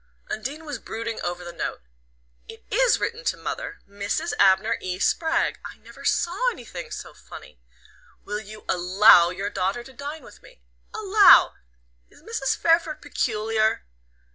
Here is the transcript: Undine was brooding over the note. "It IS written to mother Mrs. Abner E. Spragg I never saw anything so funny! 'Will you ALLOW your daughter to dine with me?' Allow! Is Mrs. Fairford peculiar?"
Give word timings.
Undine 0.31 0.65
was 0.65 0.79
brooding 0.79 1.21
over 1.21 1.43
the 1.43 1.53
note. 1.53 1.81
"It 2.47 2.63
IS 2.71 2.99
written 2.99 3.23
to 3.25 3.37
mother 3.37 3.81
Mrs. 3.87 4.33
Abner 4.39 4.77
E. 4.81 4.97
Spragg 4.97 5.59
I 5.63 5.77
never 5.77 6.03
saw 6.05 6.49
anything 6.49 6.89
so 6.89 7.13
funny! 7.13 7.59
'Will 8.25 8.39
you 8.39 8.65
ALLOW 8.67 9.29
your 9.29 9.51
daughter 9.51 9.83
to 9.83 9.93
dine 9.93 10.23
with 10.23 10.41
me?' 10.41 10.59
Allow! 10.91 11.53
Is 12.09 12.23
Mrs. 12.23 12.57
Fairford 12.57 12.99
peculiar?" 12.99 13.85